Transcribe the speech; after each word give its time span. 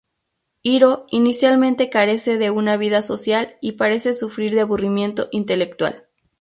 Hiro 0.63 1.05
inicialmente 1.11 1.91
carece 1.91 2.39
de 2.39 2.49
una 2.49 2.75
vida 2.75 3.03
social 3.03 3.57
y 3.61 3.73
parece 3.73 4.15
sufrir 4.15 4.51
de 4.55 4.61
aburrimiento 4.61 5.27
intelectual. 5.31 6.07